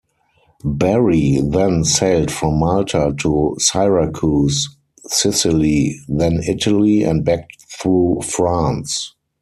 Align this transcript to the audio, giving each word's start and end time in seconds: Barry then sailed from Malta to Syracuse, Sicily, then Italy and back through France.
Barry 0.65 1.37
then 1.47 1.83
sailed 1.83 2.31
from 2.31 2.57
Malta 2.57 3.13
to 3.19 3.55
Syracuse, 3.59 4.75
Sicily, 5.05 5.95
then 6.07 6.41
Italy 6.47 7.03
and 7.03 7.23
back 7.23 7.47
through 7.69 8.21
France. 8.23 9.13